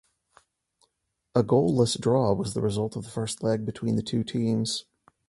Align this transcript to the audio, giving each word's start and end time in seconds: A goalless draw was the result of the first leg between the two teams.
A 1.35 1.43
goalless 1.43 1.95
draw 1.99 2.33
was 2.33 2.55
the 2.55 2.61
result 2.63 2.95
of 2.95 3.03
the 3.03 3.11
first 3.11 3.43
leg 3.43 3.67
between 3.67 3.97
the 3.97 4.01
two 4.01 4.23
teams. 4.23 4.85